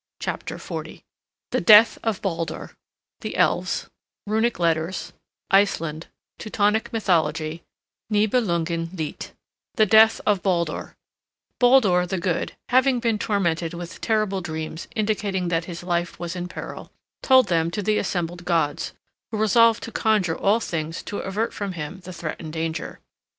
CHAPTER 0.19 0.57
XL 0.57 0.81
THE 1.51 1.61
DEATH 1.61 1.99
OF 2.03 2.23
BALDUR 2.23 2.71
THE 3.19 3.37
ELVES 3.37 3.87
RUNIC 4.25 4.57
LETTERS 4.57 5.13
ICELAND 5.51 6.07
TEUTONIC 6.39 6.91
MYTHOLOGY 6.91 7.61
NIBELUNGEN 8.09 8.89
LIED 8.97 9.27
THE 9.75 9.85
DEATH 9.85 10.19
OF 10.25 10.41
BALDUR 10.41 10.95
Baldur 11.59 12.07
the 12.07 12.17
Good, 12.17 12.53
having 12.69 12.99
been 12.99 13.19
tormented 13.19 13.75
with 13.75 14.01
terrible 14.01 14.41
dreams 14.41 14.87
indicating 14.95 15.49
that 15.49 15.65
his 15.65 15.83
life 15.83 16.17
was 16.19 16.35
in 16.35 16.47
peril, 16.47 16.91
told 17.21 17.47
them 17.49 17.69
to 17.69 17.83
the 17.83 17.99
assembled 17.99 18.43
gods, 18.43 18.93
who 19.29 19.37
resolved 19.37 19.83
to 19.83 19.91
conjure 19.91 20.35
all 20.35 20.59
things 20.59 21.03
to 21.03 21.19
avert 21.19 21.53
from 21.53 21.73
him 21.73 21.99
the 21.99 22.11
threatened 22.11 22.53
danger. 22.53 22.99